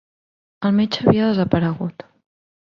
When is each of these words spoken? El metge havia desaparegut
El 0.69 0.73
metge 0.79 1.03
havia 1.03 1.27
desaparegut 1.33 2.07